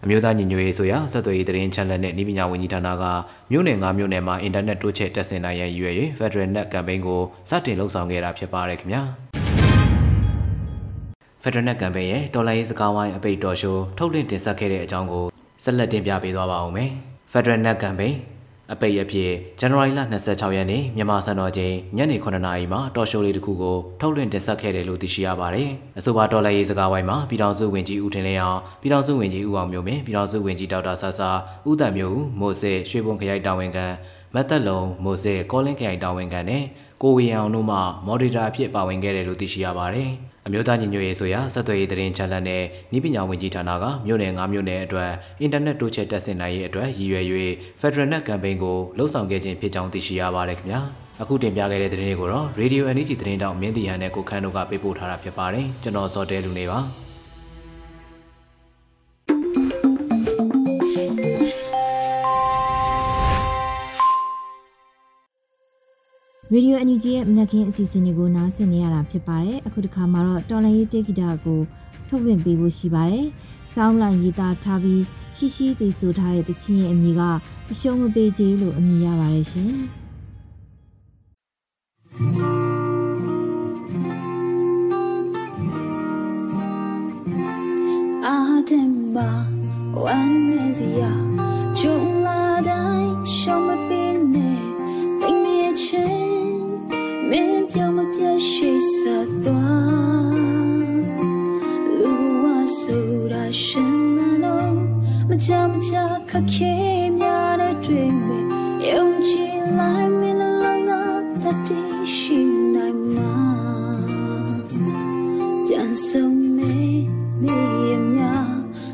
[0.07, 3.03] အမျိုးသားညီညွတ်ရေးဆိုရာဆက်သွယ်ရေးသတင်းချန်နယ်နဲ့ဤပညာဝန်ကြီးဌာနက
[3.51, 9.01] မြို့နယ်၅မြို့နယ်မှာအင်တာနက်တိုးချဲ့တက်ဆင်နိုင်ရန်ရည်ရွယ်၍ Federal Net Campaign ကိုစတင်လှုပ်ဆောင်ခဲ့တာဖြစ်ပါတယ်ခင်ဗျာ။
[11.43, 15.25] Federal Net Campaign ရဲ့တော်လိုင်းရေးစကားဝိုင်းအပိတ်တော်ရှိုးထုတ်လွှင့်တင်ဆက်ခဲ့တဲ့အကြောင်းကို
[15.63, 16.89] ဆက်လက်တင်ပြပေးသွားပါဦးမယ်။
[17.31, 18.13] Federal Net Campaign
[18.74, 25.69] အပိတ်အဖြစ်ဇန်နဝါရီလ26ရက်နေ့မြန်မာစံတော်ချိန်ညနေ9:00နာရီမှာတော်ရှိုးလေးတစ်ခုကိုထုတ်လွှင့်တင်ဆက်ခဲ့တယ်လို့သိရှိရပါတယ်။
[26.00, 31.29] အဆိုပါတော်လှန်ရေးစကားဝိုင်းမှာပြည်ထောင်စုဝန်ကြီးဦးထင်လင်းအောင်ပြည်ထောင်စုဝန်ကြီးဦးအောင်မျိုးမင်းပြည်ထောင်စုဝန်ကြီးဒေါက်တာဆဆာ
[31.69, 33.86] ဦးတန်မျိုးဦးမိုးစေရွှေဘုံခရိုင်တာဝန်ခံ
[34.34, 36.63] မတ်သက်လုံးမိုးစေကောလင်းခရိုင်တာဝန်ခံနဲ့
[37.01, 40.12] ကိုဝေအောင်တို့မှမော်ဒရီတာအဖြစ်ပါဝင်ခဲ့တယ်လို့သိရှိရပါတယ်။
[40.47, 42.63] အမျိုးသားညီညွတ်ရေးဆိုရာဆက်သွယ်ရေးသတင်းချန်နယ်နဲ့
[42.95, 45.11] ဤပညာဝန်ကြီးဌာနကမြို့နယ်၅မြို့နယ်အတွက်
[45.41, 47.25] အင်တာနက်တိုးချဲ့တက်ဆင်နိုင်ရေးအတွက်ရည်ရွယ်၍
[47.81, 50.81] Federal Net Campaign ကိုလှုပ်ဆောင်ခဲ့ခြင်းဖြစ်ကြောင်းသိရှိရပါတယ်ခင်ဗျာ
[51.21, 57.04] အခုတင်ပြခဲ့တဲ့သတင်းတွေကိုတော့ Radio NG သတင်းတောက်မင်းတီဟန်နဲ့ကိုခန်းတို့ကပေးပို့ထားတာဖြစ်ပါတယ်ကျွန်တော်စောတဲလူနေပါ
[66.55, 71.62] ရေဒီယိုအန်ဂျီရဲ့မနက်ခင်းအစီအစဉ်တွေကိုနားဆင်နေရတာဖြစ်ပါတယ်အခုတစ်ခါမှာတော့တော်လန်ရေးတေဂီတာကို
[72.07, 73.27] ထုတ်လွှင့်ပေးဖို့ရှိပါတယ်
[73.74, 75.03] စောင်းလိုင်းရေးသားထားပြီး
[75.35, 77.21] ရှိရှိသိဆိုထားတဲ့တချင်းရဲ့အမည်က
[77.71, 79.74] အရှုံးမပေးခြင်းလို့အမည်ရပါတယ်ရှင်
[88.25, 88.38] အာ
[88.69, 89.29] တင်ပါ
[90.03, 91.11] ဝမ်းနေစရာ
[91.79, 92.14] ဂျုံ
[97.35, 100.35] မင်းပြောမပြတ်ရှိဆက်သွား
[102.00, 102.43] လူဝ
[102.79, 104.75] ဆိုတာရှင်နာတော့
[105.29, 105.91] မချမချ
[106.29, 106.74] ခက်ခဲ
[107.17, 108.45] များတဲ့တွေ့မယ်
[108.87, 110.91] ယုံကြည်လိုက်မင်းလုံးက
[111.41, 111.81] တတိ
[112.15, 112.39] ရှိ
[112.75, 113.35] နိုင်မှာ
[115.67, 116.77] ကြံဆုံးနေ
[117.45, 118.21] နေရမြ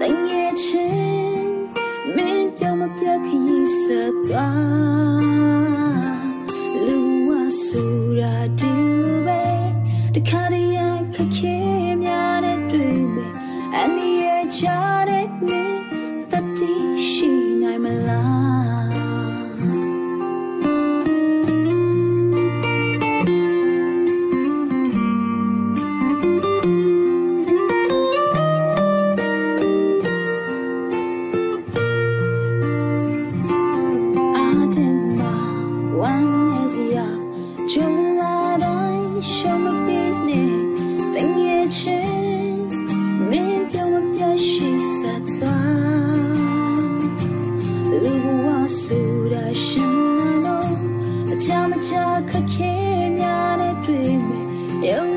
[0.00, 0.26] တင်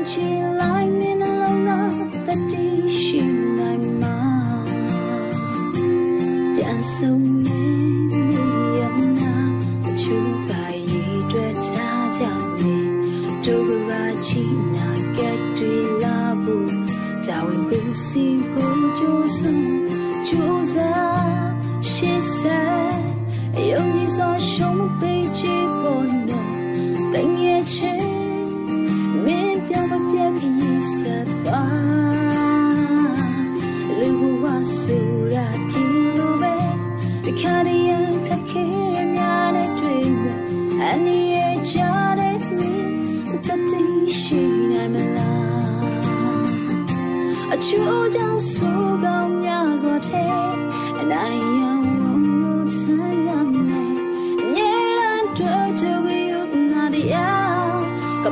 [0.04, 0.39] 情。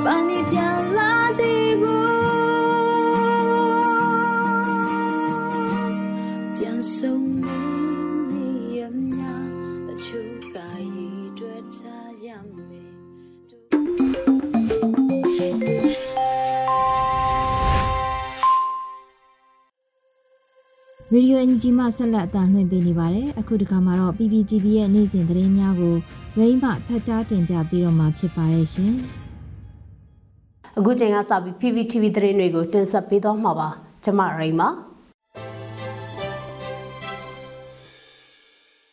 [0.04, 2.18] ပါမည်ပြန်လာစေဖို့
[6.56, 7.58] ပြန်ဆုံးနေ
[8.30, 9.48] နေရမလား
[9.90, 10.56] အချို့က
[10.94, 11.82] ရည်တွေ့ချ
[12.24, 12.90] ရမယ်
[21.12, 25.94] ရေဒီယိုအန်ဂျီမှဆက်လက်အသံလွှင့်ပေးနေပါတယ်။အခုဒီကမှာတော့ PPTV ရဲ့နေ့စဉ်သတင်းများကို
[26.38, 28.94] Rainbow ဖတ်ကြားတင်ပြပေးတော့မှာဖြစ်ပါတယ်ရှင်။
[30.80, 33.68] အခုချိန်ကစပြီး PPTV သတင်းတွေကိုတင်ဆက်ပေးသွားမှာပါ
[34.04, 34.68] ကျမရိမ့်ပါ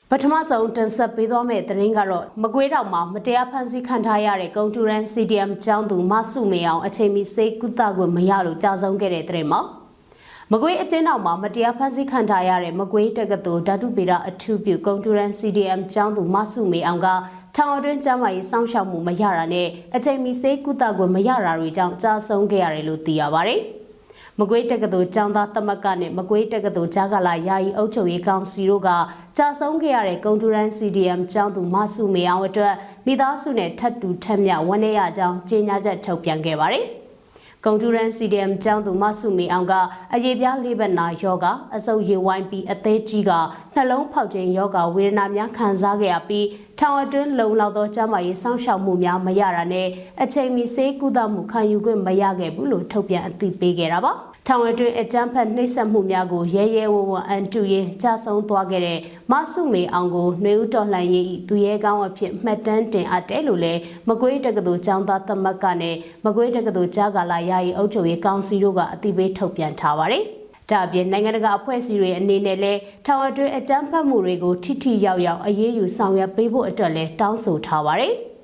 [0.10, 9.62] ပထမဆုံးတင်ဆက်ပေးသွားမယ့်သတင်းကတော့မကွေးတောင်မှာမတရားဖန်ဆီးခံထားရတဲ့ကုံတူရန် CDM ကျောင်းသူမဆုမေအောင်အချိန်မီစိတ်ကုသခွင့်မရလို့ကြာဆုံးခဲ့တဲ့သတင်းမှာ
[10.52, 17.08] မကွေးအကျဉ်းတော်မှာမတရားဖန်ဆီးခံထားရတဲ့မကွေးတက္ကသိုလ်ဓာတုပေဒအထူးပြုကုံတူရန် CDM ကျောင်းသူမဆုမေအောင်က
[17.56, 23.62] ထောင်အတွင်းကျမ်းမာရေးစောင့်ရှောက်မှုမရတာနဲ့အချိန်မီစိတ်ကုသခွင့်မရတာတွေကြောင့်ကြာဆုံးခဲ့ရတယ်လို့သိရပါတယ်။
[24.40, 28.90] မကွေးတက္ကသိုလ်ကျောင်းသားသမဂ္ဂနဲ့မကွေးတက္ကသိုလ်ဂျာကလာယာယီအုပ်ချုပ်ရေးကောင်စီတို့က
[29.38, 36.86] ကြာဆုံးခဲ့ရတဲ့ကုံတူရန် CDM ကျောင်းသူမဆုမေအောင်အတွက်မိသားစုနဲ့ထပ်တူထက်မြဝန်းနေရကြောင်းကြေညာချက်ထုတ်ပြန်ခဲ့ပါတယ်။
[37.66, 39.74] ကုံတူရန် CDM ကျောင်းသူမဆုမေအောင်က
[40.14, 43.32] အရေးပြားလေးဘက်နာယောဂအဆုပ်ရည်ဝိုင်းပြီးအသေးကြီးက
[43.76, 46.46] နှလုံးဖောက်ခြင်းယောဂဝေဒနာများခံစားခဲ့ရပြီး
[46.80, 49.88] ထောင်အတွင်းလုံလောက်သောကျန်းမာရေးစောင့်ရှောက်မှုများမရတာနဲ့
[50.24, 54.12] အချိန်မီဆေးကုသမှုခံယူခွင့်မရခဲ့ဘူးလို့ထုတ်ပြန်အသိပေးခဲ့တာပါ။
[54.48, 59.00] ထောင်အတွင်းအကြမ်းဖက်နှိပ်စက်မှုများကိုရဲရဲဝံ့ဝံ့အန်တူရင်ကြဆုံသွားခဲ့တဲ့
[59.32, 70.26] မဆုမေအောင်ကိုနှွေဦးတော်လှန်ရေးဤသူရဲကောင်းအဖြစ်မှတ်တမ်းတင်အပ်တယ်လို့လည်းမကွေးတက္ကသိုလ်ကျောင်းသားသမတ်ကနဲ့မကွေးတက္ကသိုလ်ကြားကာလာယာယီအုပ်ချုပ်ရေးကောင်စီတို့ကအသိပေးထုတ်ပြန်ထားပါတယ်။
[70.70, 78.16] ဒါအပြင်နိုင်ငံတကာအဖွဲ့အစည်းတွေအနေနဲ့လည်းထောင်အတွင်းအကြမ်းဖက်မှုတွေကိုထိထိရောက်ရောက်အရေးယူဆောင်ရွက်ပေးဖို့အတွက်လည်းတောင်းဆိုထားပါတယ်။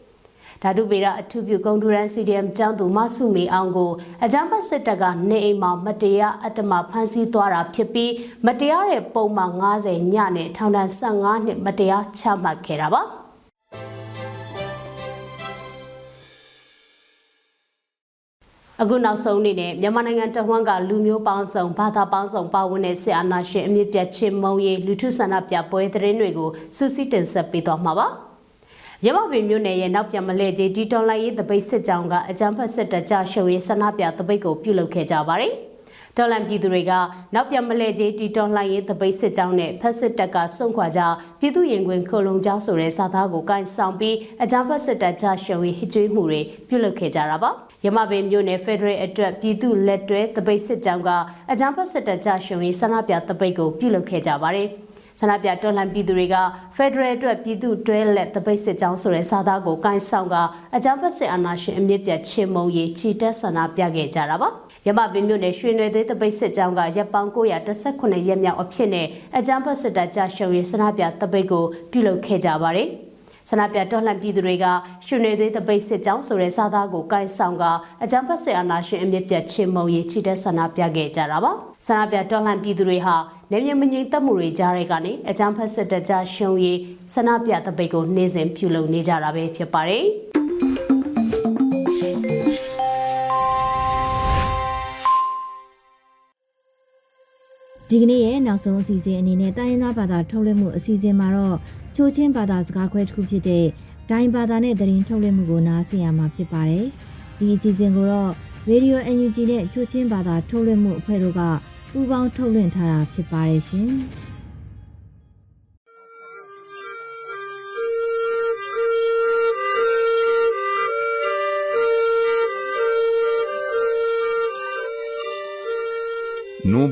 [0.64, 3.92] ဓာတုပေရအထူးပြုကုံထူရန် CDM ကျောင်းသူမဆုမေအောင်ကို
[4.24, 8.12] အကြမ်းဖက်စစ်တပ်ကနေအိမ်မှာမတရားအတ္တမဖမ်းဆီးသွားတာဖြစ်ပြီး
[8.46, 9.52] မတရားတဲ့ပုံမှန်
[9.84, 13.21] 90ညနဲ့ထောင်ဒဏ်15နှစ်မတရားချမှတ်ခဲ့တာပါ
[18.84, 28.08] အခုနောက်ဆုံးအနေနဲ့မြန်မာနိုင်ငံတဝန်းကလူမျိုးပေါင်းစုံဘာသာပေါင်းစုံပါဝင်တဲ့စစ်အာဏာရှင်အမြင့်ပြတ်ချင်းမုံရေးလူထုဆန္ဒပြပွဲသတင်းတွေကိုစူးစီးတင်ဆက်ပေးသွားမှာပါ။
[29.06, 35.54] ရမပင်မြို့နယ်ရဲ့နောက်ပြန်မလဲကြီးဒီတော်လိုင်းရေးတပိတ်စစ်ကြောင်းကအကြမ်းဖက်စစ်တပ်ကြရှုံရေးဆန္ဒပြတပိတ်ကိုပြုလုပ်ခဲ့ကြပါတယ်။
[36.18, 36.92] တော်လန်ပြည်သူတွေက
[37.34, 41.02] နောက်ပြန်မလဲကြီးတီတော်လှန်ရေးတပိတ်စစ်ကြောင်းနဲ့ဖက်စစ်တပ်ကစွန့်ခွာကြ
[41.40, 47.52] ပြည်သူရင်ခွင်ခိုလုံကြောင်းဆိုတဲ့စာသားကိုကန်ဆောင်ပြီးအကြမ်းဖက်စစ်တပ်ကြရှုံရေးဟစ်ကြွေးမှုတွေပြုလုပ်ခဲ့ကြတာပါ။
[47.86, 51.10] ရမပင်မြို့နယ်ဖက်ဒရယ်အတွက်ပြည်သူလက်တွဲတပိတ်စစ်ကြောင်းက
[51.52, 54.68] အကြမ်းဖက်စစ်တပ်ကြရှုံရေးဆန္ဒပြတပိတ်ကိုပြုလုပ်ခဲ့ကြပါတယ်။
[55.20, 56.36] ဆန္ဒပြတော်လှန်ပြည်သူတွေက
[56.76, 60.36] ဖက်ဒရယ်အတွက်ပြည်သူတွဲလက်တပိတ်စစ်ကြောင်းဆိုတဲ့စာသားကိုကိုင်းဆောင်က
[60.76, 64.50] အကြမ်းဖက်စစ်အာဏာရှင်အမြင့်ပြတ်ချင်းမုံရေးချီတက်ဆန္ဒပြခဲ့ကြတာပါ
[64.86, 72.90] ရမပင်မြို့နယ်ရွှေနွယ်သွေးတပိတ်စစ်ကြောင်းကရပ်ပေါင်း918ရက်မြောက်အဖြစ်နဲ့အကြမ်းဖက်စစ်တပ်ကြရှုံရေးဆန္ဒပြတပိတ်ကိုပြုလုပ်ခဲ့ကြပါတယ်
[73.52, 74.66] ဆန္ဒပြတော်လှန်ပြည်သူတွေက
[75.06, 77.64] ရွှေနေသွေးတပိတ်စစ်ကြောင်းဆိုတဲ့စာသားကိုကိုင်ဆောင်က
[78.04, 81.52] အကြမ်းဖက်စစ်အာဏာရှင်အမြင့်ပြတ်ချင်းမုံရေးချီတက်ဆန္ဒပြခဲ့ကြတာပါ
[81.88, 83.16] ဆန္ဒပြတော်လှန်ပြည်သူတွေဟာ
[83.52, 86.80] နေမြမငိမ့်သက်မှုတွေကြားတဲ့ကနေအကြမ်းဖက်စစ်တပ်ကြရှုံရေး
[87.14, 90.06] ဆန္ဒပြတပိတ်ကိုနေ့စဉ်ပြုလုပ်နေကြတာပဲဖြစ်ပါတယ်
[97.94, 101.58] ဒီကနေ့ရဲ့နောက်ဆုံးအစီအစဉ်အနေနဲ့တိုင်းရင်းသားဘာသာထုတ်လွှင့်မှုအစီအစဉ်မှာတော့
[101.96, 103.66] ချိုးချင်းဘာသာစကားခွဲတစ်ခုဖြစ်တဲ့
[104.10, 106.86] ဒိုင်းဘာသာနဲ့သတင်းထုတ်လွှင့်မှုကိုနားဆင်ရမှာဖြစ်ပါတယ်။
[107.40, 108.32] ဒီအစီအစဉ်ကိုတော့
[108.70, 111.42] Radio NUG နဲ့ချိုးချင်းဘာသာထုတ်လွှင့်မှုအဖွဲ့တို့က
[111.92, 113.90] ပူးပေါင်းထုတ်လွှင့်ထားတာဖြစ်ပါတယ်ရှင်။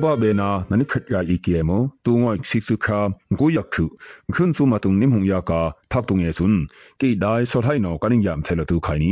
[0.03, 2.99] ဘာဘေနာနနိခတ်ယာဤကေမောတူငွိစီစုခါ
[3.39, 3.85] ဂိုယခု
[4.33, 6.55] ခွန်းစုမတုံနိမုံယာကာသပ်တုံယေဆွန်
[7.01, 9.11] ကေဒိုင်ဆောထိုင်နောကနင်းယမ်ထေလတူခိုင်နီ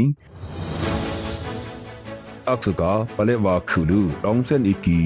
[2.49, 2.83] အခုက
[3.15, 4.97] ပလေဝါခုလူတောင်းစန်ဤကီ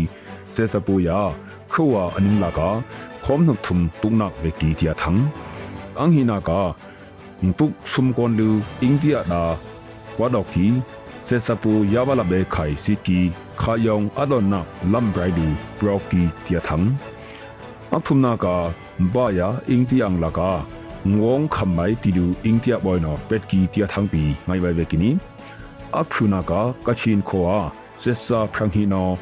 [0.56, 1.20] စေစပူယာ
[1.72, 2.60] ခုဝအနင်းလာက
[3.24, 5.12] ခေါမနုထုံတုံနက်ဝေကီတီယာထံ
[5.98, 6.52] အန်ဟီနာက
[7.60, 8.50] တုဆုမ်ကွန်လူ
[8.82, 9.42] အိန္ဒိယနာ
[10.20, 10.66] ဝါဒေါကီ
[11.34, 13.20] စက်စပူယဝလဘေခိုင်စီကီ
[13.62, 14.60] ခါယောင်အဒနာ
[14.92, 15.48] လမ်ဘရိုင်ဒီ
[15.80, 16.78] ဘရောက်ကီတျာထံ
[17.96, 18.46] အဖုနာက
[19.14, 20.52] ဘာယာအင်းတီယံလာကာ
[21.18, 25.10] ငုံခမိုင်တီဒူအင်းတီယဘွိုင်နော်ပက်ကီတျာထံပီမိုင်ဝဲဝဲကီနီ
[26.00, 26.52] အဖုနာက
[26.88, 27.54] ကချင်ခွာ
[28.02, 29.14] စက်စာဖရန်ဟီနော်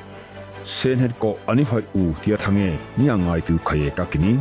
[0.71, 2.59] เซนเฮดโกอันนี้หอยอูเทียทางเง
[2.97, 4.35] นี่ยังไงตูเคยกักนี้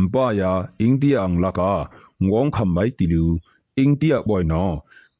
[0.00, 1.72] မပါယာအိန္ဒိယအန်လကာ
[2.24, 3.24] ငုံခမ်ဘိုင်တီလူ
[3.84, 4.64] India boy no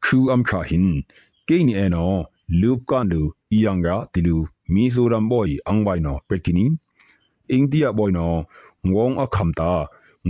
[0.04, 0.88] khu am kha hin
[1.48, 2.06] ke ni e no
[2.60, 3.20] lup kan lu
[3.62, 4.36] yang ga ti lu
[4.72, 6.66] Mizoram boy ang bai no pekini
[7.58, 8.28] India boy no
[8.88, 9.72] ngong a kham ta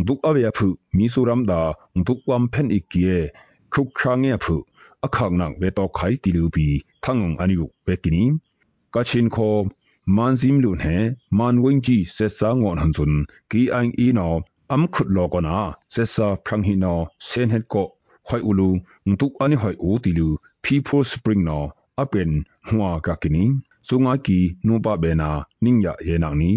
[0.00, 1.60] nduk a ya phu Mizoram da
[1.98, 3.18] nduk wam phen ikie
[3.72, 4.56] khuk khang ya phu
[5.06, 6.66] a khang nang ve to khai ti lu bi
[7.04, 8.24] thang ani gu pekini
[8.94, 9.48] ka chin kho
[10.16, 10.96] man sim lu he
[11.38, 13.14] man wing ji se sa ngon han sun
[13.50, 14.28] ki ang i no
[14.74, 15.56] am khut lo ko na
[15.94, 16.94] se sa phang hi no
[17.30, 17.84] sen het ko
[18.26, 18.68] ခွိုင်ဦးလူ
[19.08, 20.28] ငတုအနိဟိုင်အိုတီလူ
[20.64, 21.58] people spring no
[22.00, 22.30] အပင်
[22.68, 23.44] ဟွာကကနီ
[23.88, 25.30] စုငါကီနုပဘေနာ
[25.64, 26.50] နင်းရယေနာနီ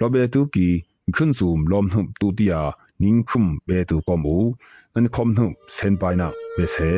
[0.00, 0.68] လောဘေတူကီ
[1.14, 2.60] ခွန်းစုံလောမ်နှုတူတီယာ
[3.02, 4.36] နင်းခုမ်ဘေတူကောမူ
[4.94, 6.92] အန်ခုမ်နှုစန်ပိုင်နာဘေဆေ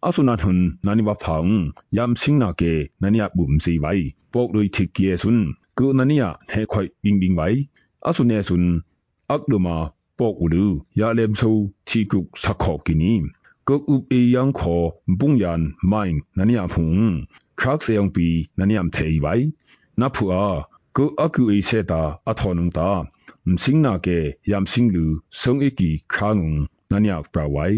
[0.07, 1.51] အဆုနာထုန်နာနိဝဖောင်
[1.97, 5.45] ယမ်စင်းနာကေနာနိယဘုံစီဝိုင်ပေါကလွိထိကီယေဆွန်း
[5.77, 7.59] ကုနာနိယဟဲခွိုင်ဘင်းဘင်းဝိုင်
[8.07, 8.71] အဆုနေဆွန်း
[9.33, 9.67] အကလမ
[10.17, 10.65] ပေါကူလူ
[10.99, 11.51] ယာလမ်ဆူ
[11.87, 13.13] တီကုစခောကိနီ
[13.67, 14.83] ကုတ်ဥပေယံခော
[15.19, 15.61] ဘုံယန်
[15.91, 17.01] မိုင်းနာနိယဖုန်
[17.59, 18.27] ခရက်ဆေယံပီ
[18.59, 19.45] နာနိယမ်သေးဝိုင်
[19.99, 20.45] နဖူအာ
[20.97, 22.89] ကုအကူအေဆေတာအထောနုံတာ
[23.49, 24.17] မစင်းနာကေ
[24.51, 25.05] ယမ်စင်းလူ
[25.39, 26.53] ဆုံအီကီခါငုံ
[26.91, 27.77] နာနိယပရဝိုင်